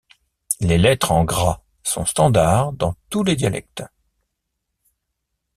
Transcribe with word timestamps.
Les 0.61 0.79
lettres 0.79 1.11
en 1.11 1.25
gras 1.25 1.61
sont 1.83 2.05
standards 2.05 2.73
dans 2.73 2.95
tous 3.11 3.23
les 3.23 3.35
dialectes. 3.35 3.83